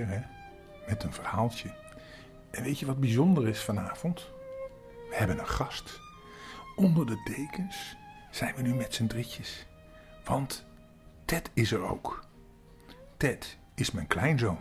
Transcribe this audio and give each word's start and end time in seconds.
hè? 0.00 0.22
Met 0.86 1.02
een 1.02 1.12
verhaaltje. 1.12 1.74
En 2.50 2.62
weet 2.62 2.78
je 2.78 2.86
wat 2.86 3.00
bijzonder 3.00 3.48
is 3.48 3.60
vanavond? 3.60 4.30
We 5.08 5.16
hebben 5.16 5.38
een 5.38 5.48
gast. 5.48 6.00
Onder 6.76 7.06
de 7.06 7.22
dekens 7.24 7.96
zijn 8.30 8.54
we 8.54 8.62
nu 8.62 8.74
met 8.74 8.94
z'n 8.94 9.06
drietjes. 9.06 9.66
Want 10.24 10.64
Ted 11.24 11.50
is 11.54 11.72
er 11.72 11.82
ook. 11.82 12.24
Ted 13.16 13.58
is 13.74 13.90
mijn 13.90 14.06
kleinzoon. 14.06 14.58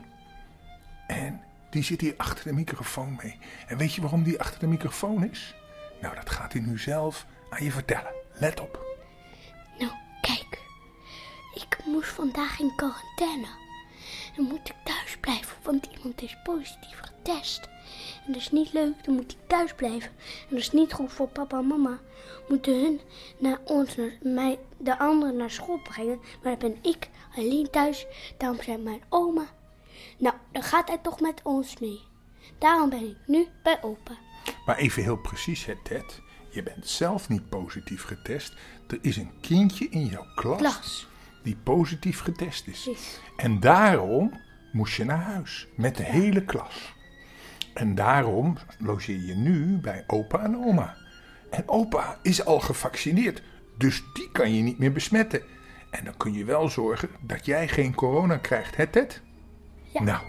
En 1.08 1.42
die 1.70 1.84
zit 1.84 2.02
hier 2.02 2.14
achter 2.18 2.44
de 2.44 2.54
microfoon 2.54 3.20
mee. 3.24 3.40
En 3.68 3.78
weet 3.78 3.94
je 3.94 4.02
waarom 4.02 4.24
die 4.24 4.40
achter 4.40 4.60
de 4.60 4.68
microfoon 4.68 5.24
is? 5.24 5.56
Nou, 6.02 6.16
dat 6.16 6.30
gaat 6.30 6.54
hij 6.54 6.62
nu 6.62 6.80
zelf 6.80 7.26
aan 7.50 7.64
je 7.64 7.72
vertellen. 7.72 8.14
Let 8.34 8.60
op. 8.60 8.86
Nou, 9.80 9.92
kijk. 10.22 10.60
Ik 11.54 11.78
moest 11.86 12.10
vandaag 12.10 12.60
in 12.60 12.76
quarantaine. 12.76 13.48
Dan 14.36 14.46
moet 14.46 14.70
ik 14.70 14.76
blijven, 14.84 15.01
want 15.64 15.88
iemand 15.98 16.22
is 16.22 16.38
positief 16.44 17.00
getest. 17.02 17.70
En 18.26 18.34
dat 18.34 18.42
is 18.42 18.52
niet 18.52 18.74
leuk, 18.74 19.04
dan 19.04 19.16
moet 19.16 19.32
ik 19.32 19.38
thuis 19.48 19.74
blijven. 19.74 20.10
En 20.20 20.48
dat 20.50 20.60
is 20.60 20.72
niet 20.72 20.94
goed 20.94 21.12
voor 21.14 21.28
papa 21.28 21.58
en 21.58 21.68
mama. 21.68 22.00
Moeten 22.50 22.82
hun 22.82 23.02
naar 23.38 23.60
ons, 23.66 23.96
naar 23.96 24.18
mij, 24.22 24.60
de 24.78 25.00
anderen 25.00 25.36
naar 25.36 25.52
school 25.52 25.80
brengen. 25.84 26.20
Maar 26.44 26.60
dan 26.60 26.72
ben 26.72 26.92
ik 26.92 27.10
alleen 27.36 27.70
thuis. 27.70 28.06
Daarom 28.38 28.62
zijn 28.62 28.84
mijn 28.84 29.02
oma. 29.10 29.46
Nou, 30.18 30.36
dan 30.52 30.64
gaat 30.64 30.88
hij 30.88 30.98
toch 30.98 31.20
met 31.20 31.42
ons 31.44 31.78
mee. 31.80 32.00
Daarom 32.58 32.90
ben 32.90 33.10
ik 33.10 33.18
nu 33.26 33.48
bij 33.64 33.84
opa. 33.84 34.18
Maar 34.66 34.78
even 34.78 35.04
heel 35.04 35.18
precies, 35.18 35.66
hè, 35.66 35.74
Ted. 35.84 36.22
Je 36.50 36.64
bent 36.64 36.88
zelf 36.88 37.30
niet 37.30 37.50
positief 37.50 38.04
getest. 38.04 38.54
Er 38.88 39.00
is 39.02 39.18
een 39.18 39.32
kindje 39.42 39.90
in 39.90 40.06
jouw 40.06 40.26
klas, 40.36 40.58
Klas. 40.58 41.08
die 41.44 41.56
positief 41.64 42.20
getest 42.20 42.68
is. 42.68 42.84
Precies. 42.84 43.20
En 43.38 43.60
daarom 43.60 44.40
moest 44.72 44.96
je 44.96 45.06
naar 45.06 45.22
huis 45.22 45.68
met 45.76 45.96
de 45.98 46.04
hele 46.04 46.46
klas. 46.46 46.94
En 47.74 47.96
daarom 47.96 48.58
logeer 48.80 49.22
je 49.22 49.36
nu 49.36 49.78
bij 49.78 50.04
opa 50.08 50.40
en 50.44 50.58
oma. 50.58 50.98
En 51.50 51.70
opa 51.70 52.18
is 52.22 52.46
al 52.46 52.60
gevaccineerd, 52.60 53.44
dus 53.78 54.04
die 54.14 54.32
kan 54.32 54.56
je 54.56 54.62
niet 54.62 54.78
meer 54.78 54.92
besmetten. 54.92 55.42
En 55.92 56.04
dan 56.04 56.18
kun 56.18 56.34
je 56.34 56.46
wel 56.46 56.70
zorgen 56.70 57.10
dat 57.22 57.46
jij 57.46 57.68
geen 57.68 57.96
corona 57.96 58.38
krijgt, 58.38 58.76
hè 58.76 58.88
Ted? 58.88 59.22
Ja. 59.94 60.04
Nou, 60.04 60.24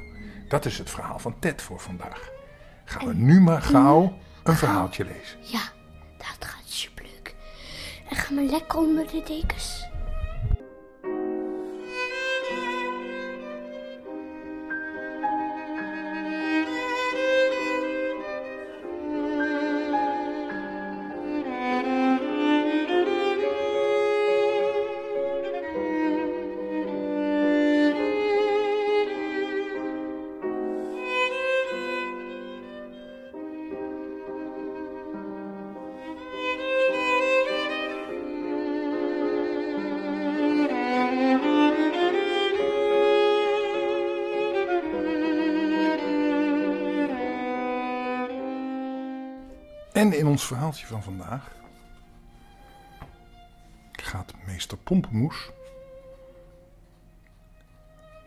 dat 0.48 0.64
is 0.64 0.78
het 0.78 0.90
verhaal 0.90 1.18
van 1.18 1.38
Ted 1.38 1.62
voor 1.62 1.80
vandaag. 1.80 2.30
Gaan 2.84 3.06
we 3.06 3.14
nu 3.14 3.40
maar 3.40 3.62
gauw 3.62 4.18
een 4.42 4.56
verhaaltje 4.56 5.04
lezen. 5.04 5.38
Ja, 5.40 5.62
dat 6.18 6.48
gaat 6.48 6.68
superleuk. 6.68 7.34
En 8.08 8.16
ga 8.16 8.34
maar 8.34 8.44
lekker 8.44 8.78
onder 8.78 9.06
de 9.06 9.22
dekens. 9.26 9.90
En 49.92 50.12
in 50.12 50.26
ons 50.26 50.46
verhaaltje 50.46 50.86
van 50.86 51.02
vandaag 51.02 51.50
gaat 53.92 54.32
meester 54.46 54.78
Pompemoes 54.78 55.50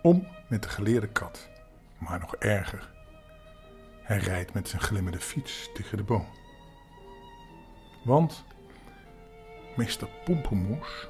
om 0.02 0.28
met 0.48 0.64
de 0.64 0.70
geleerde 0.70 1.08
kat. 1.08 1.50
Maar 1.98 2.20
nog 2.20 2.36
erger, 2.36 2.92
hij 4.02 4.18
rijdt 4.18 4.54
met 4.54 4.70
zijn 4.70 4.82
glimmende 4.82 5.20
fiets 5.20 5.70
tegen 5.74 5.98
de 5.98 6.04
boom. 6.04 6.28
Want 8.04 8.44
meester 9.76 10.08
Pompemoes 10.24 11.08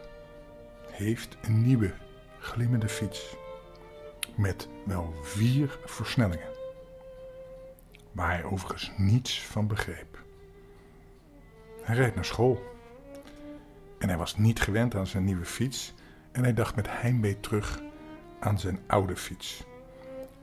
heeft 0.92 1.38
een 1.42 1.62
nieuwe 1.62 1.94
glimmende 2.40 2.90
fiets 2.90 3.36
met 4.36 4.68
wel 4.86 5.14
vier 5.22 5.80
versnellingen. 5.86 6.54
Waar 8.12 8.32
hij 8.32 8.44
overigens 8.44 8.92
niets 8.98 9.42
van 9.42 9.68
begreep. 9.68 10.25
Hij 11.86 11.96
reed 11.96 12.16
naar 12.16 12.26
school. 12.26 12.64
En 14.00 14.08
hij 14.08 14.18
was 14.18 14.38
niet 14.38 14.62
gewend 14.62 14.96
aan 14.96 15.08
zijn 15.08 15.24
nieuwe 15.24 15.46
fiets 15.46 15.94
en 16.32 16.44
hij 16.44 16.54
dacht 16.54 16.76
met 16.76 16.88
heimwee 16.90 17.40
terug 17.40 17.82
aan 18.40 18.60
zijn 18.60 18.80
oude 18.88 19.16
fiets. 19.16 19.64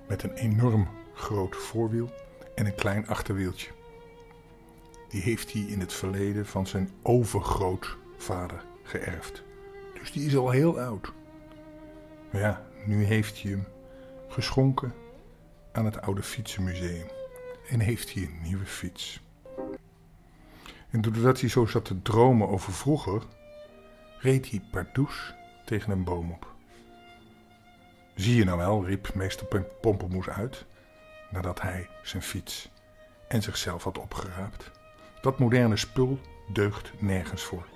Met 0.09 0.23
een 0.23 0.35
enorm 0.35 0.89
groot 1.15 1.57
voorwiel 1.57 2.11
en 2.55 2.67
een 2.67 2.75
klein 2.75 3.07
achterwieltje. 3.07 3.71
Die 5.09 5.23
heeft 5.23 5.53
hij 5.53 5.63
in 5.63 5.81
het 5.81 5.93
verleden 5.93 6.47
van 6.47 6.67
zijn 6.67 6.91
overgrootvader 7.03 8.65
geërfd. 8.83 9.43
Dus 10.01 10.13
die 10.13 10.27
is 10.27 10.37
al 10.37 10.51
heel 10.51 10.81
oud. 10.81 11.13
Maar 12.31 12.41
ja, 12.41 12.67
nu 12.87 13.05
heeft 13.05 13.43
hij 13.43 13.51
hem 13.51 13.65
geschonken 14.29 14.95
aan 15.73 15.85
het 15.85 16.01
oude 16.01 16.23
fietsenmuseum. 16.23 17.07
En 17.69 17.81
heeft 17.81 18.15
hij 18.15 18.23
een 18.23 18.43
nieuwe 18.43 18.67
fiets. 18.67 19.23
En 20.93 21.01
doordat 21.01 21.41
hij 21.41 21.49
zo 21.49 21.67
zat 21.67 21.85
te 21.85 22.03
dromen 22.03 22.49
over 22.49 22.73
vroeger, 22.73 23.23
reed 24.19 24.51
hij 24.51 24.63
pardoes 24.71 25.35
tegen 25.65 25.93
een 25.93 26.05
boom 26.05 26.31
op. 26.31 26.55
Zie 28.15 28.37
je 28.37 28.45
nou 28.45 28.59
wel, 28.59 28.85
riep 28.85 29.15
meester 29.15 29.47
Pom- 29.47 29.67
Pompelmoes 29.81 30.29
uit, 30.29 30.65
nadat 31.31 31.61
hij 31.61 31.89
zijn 32.03 32.23
fiets 32.23 32.71
en 33.29 33.43
zichzelf 33.43 33.85
had 33.85 33.99
opgeraapt. 33.99 34.71
Dat 35.21 35.39
moderne 35.39 35.77
spul 35.77 36.19
deugt 36.53 36.93
nergens 36.99 37.43
voor. 37.43 37.67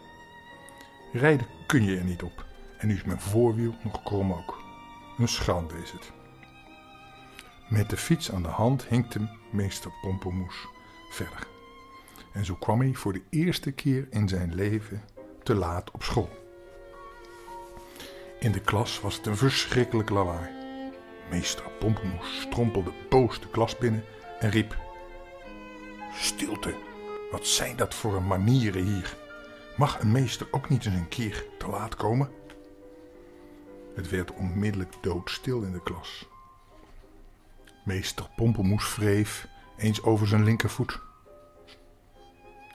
Rijden 1.13 1.47
kun 1.67 1.85
je 1.85 1.97
er 1.97 2.05
niet 2.05 2.23
op. 2.23 2.45
En 2.79 2.89
nu 2.89 2.95
is 2.95 3.05
mijn 3.05 3.21
voorwiel 3.21 3.75
nog 3.83 4.03
krom 4.03 4.33
ook. 4.33 4.63
Een 5.19 5.29
schande 5.29 5.75
is 5.83 5.91
het. 5.91 6.13
Met 7.69 7.91
de 7.91 7.97
fiets 7.97 8.33
aan 8.33 8.43
de 8.43 8.49
hand 8.49 8.87
hinkte 8.89 9.29
meester 9.53 9.91
Pompelmoes 10.03 10.67
verder. 11.11 11.56
En 12.37 12.45
zo 12.45 12.55
kwam 12.55 12.81
hij 12.81 12.95
voor 12.95 13.13
de 13.13 13.23
eerste 13.31 13.73
keer 13.73 14.07
in 14.11 14.29
zijn 14.29 14.55
leven 14.55 15.03
te 15.43 15.55
laat 15.55 15.91
op 15.91 16.03
school. 16.03 16.29
In 18.41 18.53
de 18.53 18.61
klas 18.61 19.01
was 19.01 19.17
het 19.17 19.27
een 19.27 19.37
verschrikkelijk 19.37 20.11
lawaai. 20.11 20.51
Meester 21.31 21.65
Pompelmoes 21.79 22.41
strompelde 22.41 22.93
boos 23.09 23.41
de 23.41 23.49
klas 23.49 23.79
binnen 23.79 24.05
en 24.41 24.51
riep: 24.51 24.77
Stilte, 26.15 26.75
wat 27.31 27.47
zijn 27.47 27.77
dat 27.77 27.95
voor 27.95 28.17
een 28.17 28.27
manieren 28.27 28.85
hier? 28.85 29.17
Mag 29.77 30.01
een 30.01 30.13
meester 30.13 30.47
ook 30.51 30.69
niet 30.69 30.87
eens 30.87 30.95
een 30.95 31.09
keer 31.09 31.45
te 31.59 31.67
laat 31.67 31.97
komen? 31.97 32.31
Het 33.95 34.09
werd 34.09 34.33
onmiddellijk 34.33 34.93
doodstil 35.01 35.63
in 35.63 35.73
de 35.73 35.83
klas. 35.83 36.29
Meester 37.85 38.29
Pompelmoes 38.37 38.97
wreef 38.97 39.49
eens 39.77 40.03
over 40.03 40.27
zijn 40.27 40.45
linkervoet. 40.45 41.05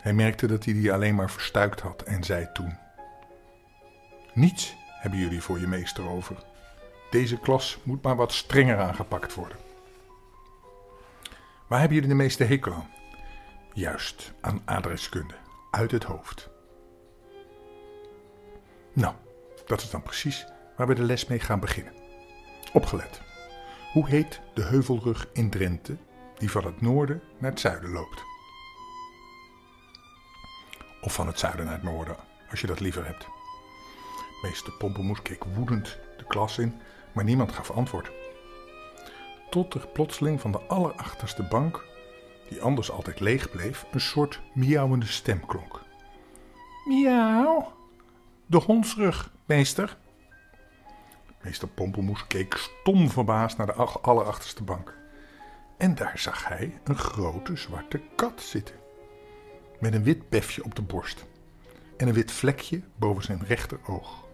Hij 0.02 0.14
merkte 0.14 0.48
dat 0.48 0.66
hij 0.66 0.74
die 0.74 0.94
alleen 0.94 1.16
maar 1.16 1.32
verstuikt 1.32 1.80
had 1.80 2.02
en 2.02 2.24
zei 2.24 2.50
toen: 2.54 2.78
Niets 4.34 4.76
hebben 5.00 5.20
jullie 5.20 5.42
voor 5.42 5.60
je 5.60 5.68
meester 5.68 6.10
over. 6.10 6.44
Deze 7.10 7.40
klas 7.40 7.80
moet 7.84 8.04
maar 8.04 8.16
wat 8.16 8.34
strenger 8.34 8.78
aangepakt 8.78 9.34
worden. 9.34 9.58
Waar 11.68 11.80
hebben 11.80 11.98
jullie 11.98 12.12
de 12.12 12.24
meeste 12.24 12.44
hekel 12.44 12.74
aan? 12.74 12.90
Juist, 13.74 14.34
aan 14.42 14.62
adreskunde, 14.66 15.34
uit 15.72 15.92
het 15.92 16.04
hoofd. 16.04 16.50
Nou, 18.94 19.16
dat 19.66 19.82
is 19.82 19.90
dan 19.90 20.04
precies 20.04 20.46
waar 20.78 20.88
we 20.88 20.96
de 20.96 21.04
les 21.04 21.26
mee 21.26 21.40
gaan 21.40 21.60
beginnen. 21.60 21.94
Opgelet. 22.74 23.22
Hoe 23.92 24.08
heet 24.08 24.42
de 24.54 24.64
heuvelrug 24.64 25.28
in 25.34 25.50
Drenthe 25.50 25.98
die 26.38 26.52
van 26.52 26.66
het 26.66 26.82
noorden 26.82 27.22
naar 27.38 27.52
het 27.52 27.60
zuiden 27.60 27.92
loopt? 27.92 28.31
Of 31.02 31.14
van 31.14 31.28
het 31.28 31.40
zuiden 31.40 31.66
naar 31.66 31.74
het 31.74 31.84
noorden, 31.84 32.16
als 32.50 32.62
je 32.62 32.68
dat 32.68 32.80
liever 32.80 33.06
hebt. 33.06 33.28
Meester 34.42 34.74
Pompelmoes 34.74 35.22
keek 35.22 35.44
woedend 35.44 35.98
de 36.18 36.24
klas 36.28 36.58
in, 36.58 36.82
maar 37.12 37.24
niemand 37.24 37.52
gaf 37.52 37.72
antwoord. 37.72 38.12
Tot 39.50 39.74
er 39.74 39.88
plotseling 39.88 40.42
van 40.42 40.52
de 40.52 40.60
allerachterste 40.60 41.44
bank, 41.44 41.84
die 42.50 42.62
anders 42.62 42.92
altijd 42.92 43.20
leeg 43.20 43.50
bleef, 43.50 43.86
een 43.92 44.02
soort 44.02 44.40
miauwende 44.54 45.06
stem 45.06 45.46
klonk. 45.46 45.82
Miauw, 46.86 47.74
de 48.46 48.58
hondsrug, 48.58 49.32
meester. 49.46 49.98
Meester 51.42 51.68
Pompelmoes 51.68 52.28
keek 52.28 52.56
stom 52.56 53.10
verbaasd 53.10 53.58
naar 53.58 53.68
de 53.68 53.74
allerachterste 53.74 54.64
bank. 54.64 54.98
En 55.78 55.96
daar 55.96 56.20
zag 56.20 56.48
hij 56.48 56.80
een 56.84 56.98
grote 56.98 57.56
zwarte 57.56 58.02
kat 58.16 58.42
zitten. 58.42 58.76
Met 59.82 59.94
een 59.94 60.04
wit 60.04 60.30
befje 60.30 60.64
op 60.64 60.76
de 60.76 60.82
borst. 60.82 61.26
En 61.98 62.08
een 62.08 62.14
wit 62.14 62.32
vlekje 62.32 62.82
boven 62.96 63.24
zijn 63.24 63.44
rechteroog. 63.46 64.26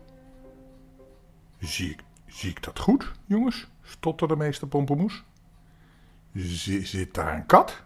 Zie 1.59 1.91
ik, 1.91 2.03
zie 2.25 2.49
ik 2.49 2.63
dat 2.63 2.79
goed, 2.79 3.11
jongens? 3.25 3.67
stotterde 3.81 4.35
meester 4.35 4.67
Pompelmoes. 4.67 5.23
Zit 6.33 7.13
daar 7.13 7.35
een 7.35 7.45
kat? 7.45 7.83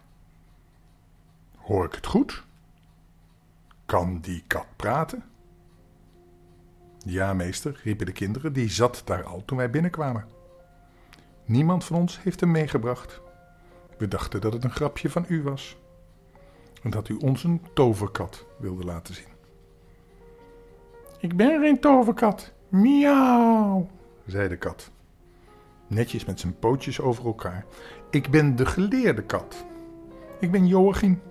Hoor 1.56 1.84
ik 1.84 1.94
het 1.94 2.06
goed? 2.06 2.44
Kan 3.86 4.20
die 4.20 4.44
kat 4.46 4.66
praten? 4.76 5.24
Ja, 6.98 7.32
meester, 7.32 7.80
riepen 7.84 8.06
de 8.06 8.12
kinderen, 8.12 8.52
die 8.52 8.70
zat 8.70 9.02
daar 9.04 9.24
al 9.24 9.44
toen 9.44 9.56
wij 9.56 9.70
binnenkwamen. 9.70 10.26
Niemand 11.44 11.84
van 11.84 11.96
ons 11.96 12.22
heeft 12.22 12.40
hem 12.40 12.50
meegebracht. 12.50 13.20
We 13.98 14.08
dachten 14.08 14.40
dat 14.40 14.52
het 14.52 14.64
een 14.64 14.70
grapje 14.70 15.10
van 15.10 15.24
u 15.28 15.42
was. 15.42 15.76
En 16.82 16.90
dat 16.90 17.08
u 17.08 17.14
ons 17.14 17.44
een 17.44 17.62
toverkat 17.74 18.46
wilde 18.58 18.84
laten 18.84 19.14
zien. 19.14 19.32
Ik 21.20 21.36
ben 21.36 21.60
geen 21.60 21.80
toverkat. 21.80 22.52
Miauw, 22.68 23.88
zei 24.26 24.48
de 24.48 24.56
kat. 24.56 24.90
Netjes 25.86 26.24
met 26.24 26.40
zijn 26.40 26.58
pootjes 26.58 27.00
over 27.00 27.24
elkaar. 27.26 27.64
Ik 28.10 28.30
ben 28.30 28.56
de 28.56 28.66
geleerde 28.66 29.22
kat. 29.22 29.66
Ik 30.40 30.50
ben 30.50 30.66
Joachim, 30.66 31.22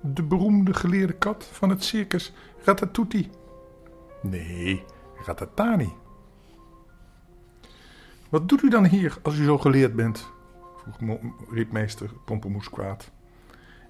de 0.00 0.22
beroemde 0.22 0.74
geleerde 0.74 1.12
kat 1.12 1.44
van 1.44 1.70
het 1.70 1.84
circus 1.84 2.32
Ratatouille. 2.64 3.28
Nee, 4.22 4.84
Ratatani. 5.24 5.92
Wat 8.28 8.48
doet 8.48 8.62
u 8.62 8.68
dan 8.68 8.84
hier 8.84 9.18
als 9.22 9.38
u 9.38 9.44
zo 9.44 9.58
geleerd 9.58 9.94
bent? 9.94 10.30
vroeg 10.76 11.18
riep 11.50 11.72
meester 11.72 12.10
Pompemoes 12.24 12.70
kwaad. 12.70 13.10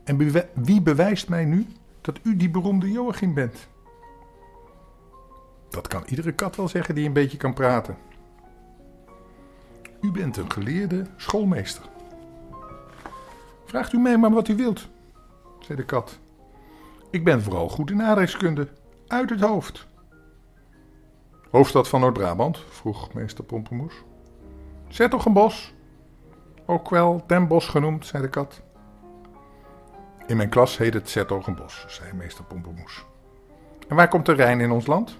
En 0.06 0.32
wie 0.54 0.82
bewijst 0.82 1.28
mij 1.28 1.44
nu 1.44 1.66
dat 2.00 2.18
u 2.22 2.36
die 2.36 2.50
beroemde 2.50 2.90
Joachim 2.90 3.34
bent? 3.34 3.68
Dat 5.68 5.88
kan 5.88 6.02
iedere 6.06 6.32
kat 6.32 6.56
wel 6.56 6.68
zeggen 6.68 6.94
die 6.94 7.06
een 7.06 7.12
beetje 7.12 7.36
kan 7.36 7.54
praten. 7.54 7.96
U 10.00 10.10
bent 10.10 10.36
een 10.36 10.50
geleerde 10.50 11.06
schoolmeester. 11.16 11.84
Vraagt 13.64 13.92
u 13.92 13.98
mij 13.98 14.18
maar 14.18 14.30
wat 14.30 14.48
u 14.48 14.56
wilt, 14.56 14.88
zei 15.60 15.78
de 15.78 15.84
kat. 15.84 16.18
Ik 17.10 17.24
ben 17.24 17.42
vooral 17.42 17.68
goed 17.68 17.90
in 17.90 18.02
aardrijkskunde, 18.02 18.68
uit 19.06 19.30
het 19.30 19.40
hoofd. 19.40 19.86
Hoofdstad 21.50 21.88
van 21.88 22.00
Noord-Brabant? 22.00 22.64
vroeg 22.68 23.12
meester 23.14 23.44
Pompemoes. 23.44 23.94
bos. 25.32 25.74
ook 26.66 26.90
wel 26.90 27.24
Den 27.26 27.48
Bosch 27.48 27.70
genoemd, 27.70 28.06
zei 28.06 28.22
de 28.22 28.28
kat. 28.28 28.64
In 30.26 30.36
mijn 30.36 30.48
klas 30.48 30.78
heet 30.78 30.94
het 30.94 31.10
Zertogenbos, 31.10 31.84
zei 31.88 32.12
meester 32.12 32.44
Pompemoes. 32.44 33.04
En 33.88 33.96
waar 33.96 34.08
komt 34.08 34.26
de 34.26 34.32
Rijn 34.32 34.60
in 34.60 34.70
ons 34.70 34.86
land? 34.86 35.18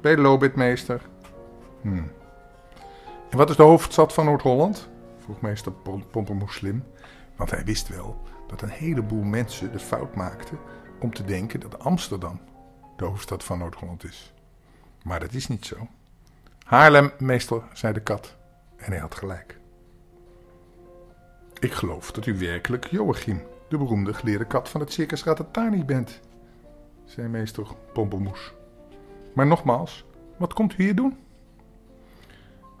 Bij 0.00 0.16
Lobitmeester. 0.16 1.00
Hmm. 1.80 2.12
En 3.30 3.36
wat 3.36 3.50
is 3.50 3.56
de 3.56 3.62
hoofdstad 3.62 4.12
van 4.12 4.24
Noord-Holland? 4.24 4.88
vroeg 5.18 5.40
meester 5.40 5.72
Pompemoes 6.10 6.54
slim, 6.54 6.84
want 7.36 7.50
hij 7.50 7.64
wist 7.64 7.88
wel 7.88 8.22
dat 8.46 8.62
een 8.62 8.68
heleboel 8.68 9.22
mensen 9.22 9.72
de 9.72 9.78
fout 9.78 10.14
maakten 10.14 10.58
om 11.00 11.14
te 11.14 11.24
denken 11.24 11.60
dat 11.60 11.78
Amsterdam 11.78 12.40
de 12.96 13.04
hoofdstad 13.04 13.44
van 13.44 13.58
Noord-Holland 13.58 14.04
is. 14.04 14.32
Maar 15.02 15.20
dat 15.20 15.32
is 15.32 15.48
niet 15.48 15.66
zo. 15.66 15.76
Haarlem, 16.64 17.12
meester, 17.18 17.62
zei 17.72 17.92
de 17.92 18.00
kat. 18.00 18.36
En 18.76 18.92
hij 18.92 19.00
had 19.00 19.14
gelijk. 19.14 19.58
Ik 21.58 21.72
geloof 21.72 22.12
dat 22.12 22.26
u 22.26 22.38
werkelijk 22.38 22.86
Joachim, 22.86 23.42
de 23.68 23.78
beroemde 23.78 24.14
geleerde 24.14 24.44
kat 24.44 24.68
van 24.68 24.80
het 24.80 24.92
circus 24.92 25.24
Ratatani 25.24 25.84
bent, 25.84 26.20
zei 27.04 27.28
meester 27.28 27.66
Pompelmoes. 27.92 28.52
Maar 29.34 29.46
nogmaals, 29.46 30.04
wat 30.36 30.52
komt 30.52 30.78
u 30.78 30.82
hier 30.82 30.94
doen? 30.94 31.16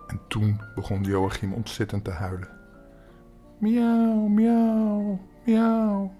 En 0.06 0.20
toen 0.28 0.60
begon 0.74 1.02
Joachim 1.02 1.52
ontzettend 1.52 2.04
te 2.04 2.10
huilen. 2.10 2.48
Miauw, 3.58 4.26
miauw, 4.26 5.18
miauw. 5.44 6.12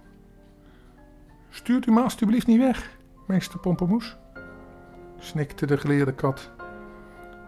Stuurt 1.50 1.86
u 1.86 1.92
me 1.92 2.00
alstublieft 2.00 2.46
niet 2.46 2.60
weg, 2.60 2.98
meester 3.26 3.58
Pompelmoes 3.58 4.16
snikte 5.18 5.66
de 5.66 5.78
geleerde 5.78 6.14
kat. 6.14 6.50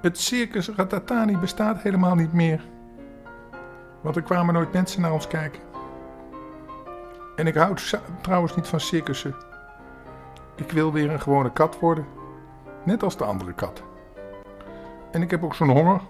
Het 0.01 0.19
circus 0.19 0.69
Ratatani 0.69 1.37
bestaat 1.37 1.83
helemaal 1.83 2.15
niet 2.15 2.33
meer. 2.33 2.65
Want 4.01 4.17
er 4.17 4.23
kwamen 4.23 4.55
nooit 4.55 4.73
mensen 4.73 5.01
naar 5.01 5.13
ons 5.13 5.27
kijken. 5.27 5.61
En 7.39 7.47
ik 7.47 7.55
houd 7.55 8.01
trouwens 8.21 8.57
niet 8.57 8.67
van 8.67 8.81
circussen. 8.81 9.35
Ik 10.55 10.71
wil 10.71 10.93
weer 10.93 11.11
een 11.11 11.21
gewone 11.21 11.53
kat 11.53 11.79
worden. 11.79 12.07
Net 12.85 13.03
als 13.03 13.17
de 13.17 13.25
andere 13.25 13.53
kat. 13.53 13.83
En 15.11 15.23
ik 15.23 15.31
heb 15.31 15.45
ook 15.45 15.55
zo'n 15.55 15.71
honger. 15.71 16.01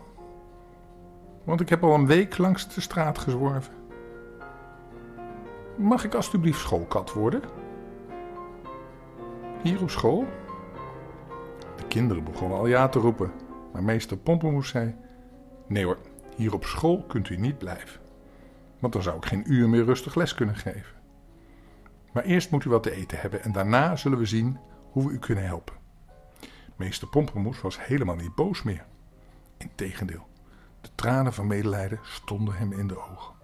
Want 1.44 1.60
ik 1.60 1.68
heb 1.68 1.84
al 1.84 1.94
een 1.94 2.06
week 2.06 2.38
langs 2.38 2.74
de 2.74 2.80
straat 2.80 3.18
gezworven. 3.18 3.74
Mag 5.76 6.04
ik 6.04 6.14
alstublieft 6.14 6.60
schoolkat 6.60 7.12
worden? 7.12 7.42
Hier 9.62 9.82
op 9.82 9.90
school? 9.90 10.26
kinderen 11.88 12.24
begonnen 12.24 12.58
al 12.58 12.66
ja 12.66 12.88
te 12.88 12.98
roepen. 12.98 13.32
Maar 13.72 13.82
meester 13.82 14.16
Pompemoes 14.16 14.68
zei: 14.68 14.94
Nee 15.66 15.84
hoor, 15.84 15.98
hier 16.36 16.54
op 16.54 16.64
school 16.64 17.04
kunt 17.08 17.28
u 17.28 17.36
niet 17.36 17.58
blijven. 17.58 18.00
Want 18.78 18.92
dan 18.92 19.02
zou 19.02 19.16
ik 19.16 19.24
geen 19.24 19.52
uur 19.52 19.68
meer 19.68 19.84
rustig 19.84 20.14
les 20.14 20.34
kunnen 20.34 20.56
geven. 20.56 20.97
Maar 22.18 22.26
eerst 22.26 22.50
moet 22.50 22.64
u 22.64 22.70
wat 22.70 22.82
te 22.82 22.92
eten 22.92 23.20
hebben 23.20 23.42
en 23.42 23.52
daarna 23.52 23.96
zullen 23.96 24.18
we 24.18 24.26
zien 24.26 24.58
hoe 24.90 25.06
we 25.06 25.12
u 25.12 25.18
kunnen 25.18 25.44
helpen. 25.44 25.74
Meester 26.76 27.08
Pompemoes 27.08 27.60
was 27.60 27.86
helemaal 27.86 28.16
niet 28.16 28.34
boos 28.34 28.62
meer. 28.62 28.84
Integendeel, 29.56 30.26
de 30.80 30.88
tranen 30.94 31.32
van 31.32 31.46
medelijden 31.46 32.00
stonden 32.02 32.54
hem 32.54 32.72
in 32.72 32.86
de 32.86 32.98
ogen. 32.98 33.34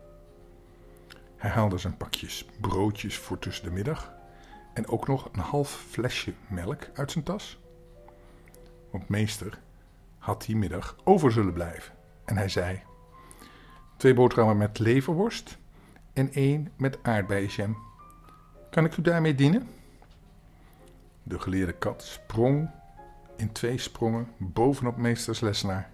Hij 1.36 1.50
haalde 1.50 1.78
zijn 1.78 1.96
pakjes 1.96 2.46
broodjes 2.60 3.18
voor 3.18 3.38
tussen 3.38 3.64
de 3.64 3.70
middag 3.70 4.12
en 4.72 4.88
ook 4.88 5.06
nog 5.06 5.28
een 5.32 5.40
half 5.40 5.70
flesje 5.90 6.34
melk 6.48 6.88
uit 6.94 7.10
zijn 7.10 7.24
tas 7.24 7.58
want 8.90 9.08
meester 9.08 9.58
had 10.18 10.44
die 10.44 10.56
middag 10.56 10.96
over 11.04 11.32
zullen 11.32 11.52
blijven. 11.52 11.94
En 12.24 12.36
hij 12.36 12.48
zei: 12.48 12.82
Twee 13.96 14.14
boterhammen 14.14 14.56
met 14.56 14.78
leverworst 14.78 15.58
en 16.12 16.32
één 16.32 16.72
met 16.76 16.98
aardbeienjam. 17.02 17.92
Kan 18.74 18.84
ik 18.84 18.96
u 18.96 19.02
daarmee 19.02 19.34
dienen? 19.34 19.68
De 21.22 21.38
geleerde 21.38 21.72
kat 21.72 22.02
sprong 22.02 22.70
in 23.36 23.52
twee 23.52 23.78
sprongen 23.78 24.28
bovenop 24.36 24.96
meesters 24.96 25.40
lesnaar 25.40 25.90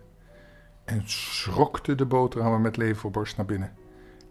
en 0.85 1.03
schrokte 1.05 1.95
de 1.95 2.07
boterhammen 2.07 2.61
met 2.61 2.77
leverworst 2.77 3.37
naar 3.37 3.47
binnen. 3.47 3.73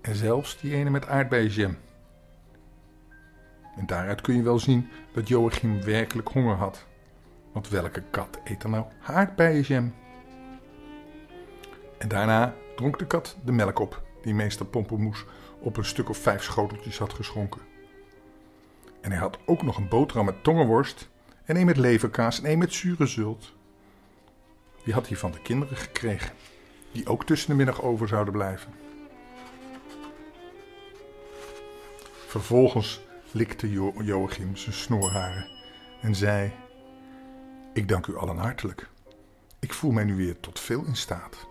En 0.02 0.16
zelfs 0.16 0.60
die 0.60 0.74
ene 0.74 0.90
met 0.90 1.08
aardbeienjam. 1.08 1.78
En 3.76 3.86
daaruit 3.86 4.22
kun 4.22 4.36
je 4.36 4.44
wel 4.44 4.60
zien 4.60 4.90
dat 5.14 5.28
Joachim 5.28 5.84
werkelijk 5.84 6.28
honger 6.28 6.56
had. 6.56 6.86
Want 7.52 7.70
welke 7.70 8.04
kat 8.12 8.40
eet 8.44 8.64
er 8.64 8.70
nou 8.70 8.86
aardbeienjam? 9.04 9.94
En 11.98 12.08
daarna 12.08 12.54
dronk 12.76 13.00
de 13.00 13.08
kat 13.08 13.38
de 13.46 13.52
melk 13.52 13.80
op 13.80 14.04
die 14.22 14.34
meester 14.34 14.66
Pompelmoes 14.66 15.26
op 15.60 15.78
een 15.78 15.86
stuk 15.86 16.10
of 16.10 16.18
vijf 16.18 16.44
schoteltjes 16.44 16.98
had 16.98 17.14
geschonken. 17.14 17.69
En 19.02 19.12
hij 19.12 19.20
had 19.20 19.40
ook 19.46 19.62
nog 19.62 19.78
een 19.78 19.88
boterham 19.88 20.26
met 20.26 20.44
tongenworst 20.44 21.10
en 21.46 21.56
een 21.56 21.66
met 21.66 21.78
leverkaas 21.78 22.42
en 22.42 22.52
een 22.52 22.58
met 22.58 22.74
zure 22.74 23.06
zult. 23.06 23.54
Die 24.84 24.94
had 24.94 25.08
hij 25.08 25.18
van 25.18 25.32
de 25.32 25.42
kinderen 25.42 25.78
gekregen, 25.78 26.32
die 26.92 27.08
ook 27.08 27.26
tussen 27.26 27.50
de 27.50 27.56
middag 27.56 27.82
over 27.82 28.08
zouden 28.08 28.34
blijven. 28.34 28.74
Vervolgens 32.28 33.02
likte 33.32 33.72
jo 33.72 33.94
Joachim 34.02 34.56
zijn 34.56 34.76
snoorharen 34.76 35.48
en 36.02 36.16
zei... 36.16 36.52
Ik 37.74 37.88
dank 37.88 38.08
u 38.08 38.18
allen 38.18 38.38
hartelijk. 38.38 38.90
Ik 39.60 39.74
voel 39.74 39.92
mij 39.92 40.04
nu 40.04 40.16
weer 40.16 40.40
tot 40.40 40.60
veel 40.60 40.86
in 40.86 40.96
staat. 40.96 41.48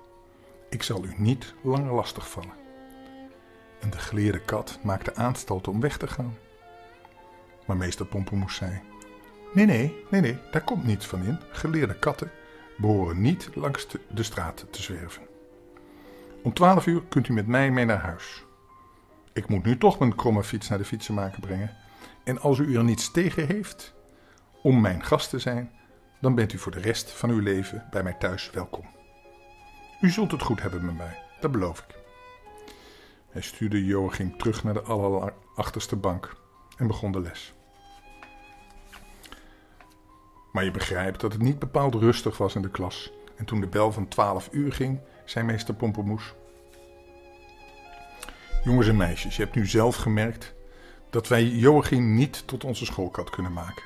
Ik 0.71 0.83
zal 0.83 1.05
u 1.05 1.15
niet 1.17 1.55
langer 1.63 1.93
lastig 1.93 2.31
vallen. 2.31 2.55
En 3.81 3.91
de 3.91 3.99
geleerde 3.99 4.41
kat 4.41 4.79
maakte 4.83 5.15
aanstalten 5.15 5.73
om 5.73 5.81
weg 5.81 5.97
te 5.97 6.07
gaan. 6.07 6.37
Maar 7.69 7.77
meester 7.77 8.07
Pompemoes 8.07 8.55
zei: 8.55 8.81
Nee, 9.53 9.67
nee, 9.67 10.05
nee, 10.11 10.21
nee, 10.21 10.39
daar 10.51 10.65
komt 10.65 10.85
niets 10.85 11.07
van 11.07 11.23
in. 11.23 11.39
Geleerde 11.51 11.99
katten 11.99 12.31
behoren 12.77 13.21
niet 13.21 13.51
langs 13.55 13.89
de, 13.89 14.01
de 14.11 14.23
straat 14.23 14.67
te 14.71 14.83
zwerven. 14.83 15.23
Om 16.43 16.53
twaalf 16.53 16.87
uur 16.87 17.03
kunt 17.09 17.29
u 17.29 17.33
met 17.33 17.47
mij 17.47 17.71
mee 17.71 17.85
naar 17.85 18.01
huis. 18.01 18.45
Ik 19.33 19.49
moet 19.49 19.65
nu 19.65 19.79
toch 19.79 19.99
mijn 19.99 20.15
kromme 20.15 20.45
fiets 20.45 20.69
naar 20.69 20.79
de 20.79 20.85
fietsenmaker 20.85 21.41
brengen. 21.41 21.77
En 22.25 22.41
als 22.41 22.59
u 22.59 22.77
er 22.77 22.85
niets 22.85 23.11
tegen 23.11 23.47
heeft 23.47 23.95
om 24.63 24.81
mijn 24.81 25.05
gast 25.05 25.31
te 25.31 25.39
zijn, 25.39 25.71
dan 26.21 26.35
bent 26.35 26.53
u 26.53 26.59
voor 26.59 26.73
de 26.73 26.81
rest 26.81 27.11
van 27.11 27.31
uw 27.31 27.41
leven 27.41 27.87
bij 27.91 28.03
mij 28.03 28.15
thuis 28.19 28.51
welkom. 28.51 28.87
U 30.01 30.11
zult 30.11 30.31
het 30.31 30.43
goed 30.43 30.63
hebben 30.63 30.85
met 30.85 30.97
mij, 30.97 31.23
dat 31.41 31.53
beloof 31.53 31.79
ik. 31.79 31.99
Hij 33.31 33.43
stuurde 33.43 33.85
Joachim 33.85 34.39
terug 34.39 34.65
naar 34.65 34.75
de 34.75 34.83
allerachterste 34.83 35.97
bank 35.97 36.37
en 36.77 36.87
begon 36.87 37.13
de 37.13 37.21
les. 37.21 37.58
Maar 40.53 40.65
je 40.65 40.71
begrijpt 40.71 41.21
dat 41.21 41.33
het 41.33 41.43
niet 41.43 41.59
bepaald 41.59 41.95
rustig 41.95 42.39
was 42.39 42.55
in 42.55 42.63
de 42.63 42.71
klas. 42.71 43.13
En 43.37 43.45
toen 43.45 43.61
de 43.61 43.67
bel 43.67 43.93
van 43.93 44.09
12 44.09 44.49
uur 44.53 44.73
ging, 44.73 45.01
zei 45.25 45.45
meester 45.45 45.75
Pompemoes: 45.75 46.35
Jongens 48.65 48.89
en 48.89 48.97
meisjes, 48.97 49.37
je 49.37 49.43
hebt 49.43 49.55
nu 49.55 49.67
zelf 49.67 49.97
gemerkt 49.97 50.55
dat 51.11 51.29
wij 51.29 51.45
Joachim 51.45 52.15
niet 52.15 52.47
tot 52.47 52.65
onze 52.65 52.85
schoolkat 52.85 53.31
kunnen 53.31 53.53
maken. 53.53 53.83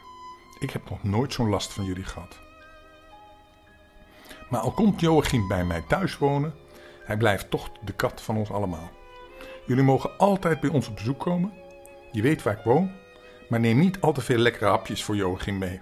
Ik 0.58 0.70
heb 0.70 0.90
nog 0.90 1.02
nooit 1.02 1.32
zo'n 1.32 1.48
last 1.48 1.72
van 1.72 1.84
jullie 1.84 2.04
gehad. 2.04 2.40
Maar 4.50 4.60
al 4.60 4.72
komt 4.72 5.00
Joachim 5.00 5.48
bij 5.48 5.64
mij 5.64 5.84
thuis 5.88 6.18
wonen, 6.18 6.54
hij 7.04 7.16
blijft 7.16 7.50
toch 7.50 7.70
de 7.84 7.92
kat 7.92 8.22
van 8.22 8.36
ons 8.36 8.50
allemaal. 8.50 8.90
Jullie 9.66 9.84
mogen 9.84 10.18
altijd 10.18 10.60
bij 10.60 10.70
ons 10.70 10.88
op 10.88 10.94
bezoek 10.94 11.18
komen. 11.18 11.52
Je 12.12 12.22
weet 12.22 12.42
waar 12.42 12.58
ik 12.58 12.64
woon, 12.64 12.90
maar 13.48 13.60
neem 13.60 13.78
niet 13.78 14.00
al 14.00 14.12
te 14.12 14.20
veel 14.20 14.38
lekkere 14.38 14.70
hapjes 14.70 15.04
voor 15.04 15.16
Joachim 15.16 15.58
mee. 15.58 15.80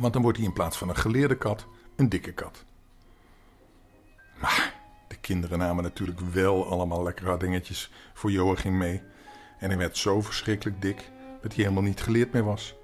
Want 0.00 0.12
dan 0.12 0.22
wordt 0.22 0.38
hij 0.38 0.46
in 0.46 0.52
plaats 0.52 0.78
van 0.78 0.88
een 0.88 0.96
geleerde 0.96 1.36
kat 1.36 1.66
een 1.96 2.08
dikke 2.08 2.32
kat. 2.32 2.64
Maar 4.40 4.74
de 5.08 5.16
kinderen 5.16 5.58
namen 5.58 5.82
natuurlijk 5.82 6.20
wel 6.20 6.70
allemaal 6.70 7.02
lekkere 7.02 7.36
dingetjes 7.36 7.90
voor 8.14 8.30
Joachim 8.30 8.76
mee. 8.76 9.02
En 9.58 9.68
hij 9.68 9.78
werd 9.78 9.96
zo 9.96 10.20
verschrikkelijk 10.20 10.82
dik 10.82 11.10
dat 11.42 11.54
hij 11.54 11.64
helemaal 11.64 11.82
niet 11.82 12.00
geleerd 12.00 12.32
meer 12.32 12.44
was. 12.44 12.74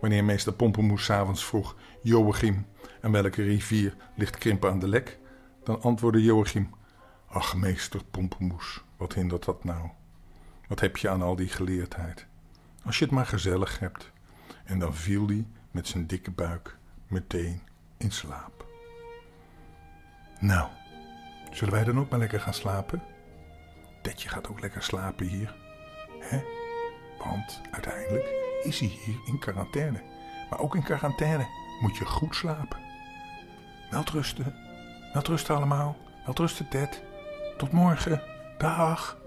Wanneer 0.00 0.24
meester 0.24 0.52
Pompenmoes 0.52 1.10
avonds 1.10 1.44
vroeg: 1.44 1.76
Joachim, 2.02 2.66
aan 3.00 3.12
welke 3.12 3.42
rivier 3.42 3.96
ligt 4.14 4.38
Krimpen 4.38 4.70
aan 4.70 4.78
de 4.78 4.88
lek? 4.88 5.18
Dan 5.64 5.82
antwoordde 5.82 6.22
Joachim: 6.22 6.70
Ach, 7.26 7.56
meester 7.56 8.04
Pompenmoes, 8.10 8.82
wat 8.96 9.14
hindert 9.14 9.44
dat 9.44 9.64
nou? 9.64 9.88
Wat 10.68 10.80
heb 10.80 10.96
je 10.96 11.08
aan 11.08 11.22
al 11.22 11.36
die 11.36 11.48
geleerdheid? 11.48 12.26
Als 12.84 12.98
je 12.98 13.04
het 13.04 13.14
maar 13.14 13.26
gezellig 13.26 13.78
hebt. 13.78 14.12
En 14.64 14.78
dan 14.78 14.94
viel 14.94 15.26
hij 15.26 15.46
met 15.74 15.88
zijn 15.88 16.06
dikke 16.06 16.30
buik 16.30 16.76
meteen 17.06 17.62
in 17.96 18.10
slaap. 18.10 18.66
Nou, 20.40 20.68
zullen 21.50 21.74
wij 21.74 21.84
dan 21.84 21.98
ook 21.98 22.10
maar 22.10 22.18
lekker 22.18 22.40
gaan 22.40 22.54
slapen? 22.54 23.02
Tetje 24.02 24.28
gaat 24.28 24.48
ook 24.48 24.60
lekker 24.60 24.82
slapen 24.82 25.26
hier. 25.26 25.54
hè? 26.20 26.42
Want 27.18 27.60
uiteindelijk 27.70 28.32
is 28.62 28.80
hij 28.80 28.88
hier 28.88 29.20
in 29.26 29.38
quarantaine. 29.38 30.02
Maar 30.50 30.58
ook 30.58 30.74
in 30.74 30.82
quarantaine 30.82 31.46
moet 31.80 31.96
je 31.96 32.04
goed 32.04 32.34
slapen. 32.34 32.78
Welterusten. 33.90 34.54
Welterusten 35.12 35.56
allemaal. 35.56 35.96
Welterusten 36.24 36.68
Ted. 36.68 37.02
Tot 37.56 37.72
morgen. 37.72 38.22
Dag. 38.58 39.18